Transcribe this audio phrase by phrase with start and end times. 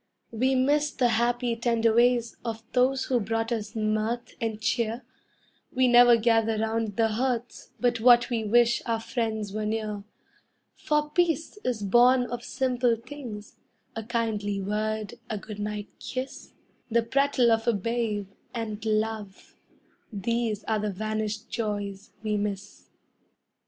[0.31, 5.03] We miss the happy, tender ways of those who brought us mirth and cheer;
[5.71, 10.03] We never gather round the hearth but what we wish our friends were near;
[10.73, 13.59] For peace is born of simple things
[13.95, 16.53] a kindly word, a good night kiss,
[16.89, 19.53] The prattle of a babe, and love
[20.11, 22.89] these are the vanished joys we miss.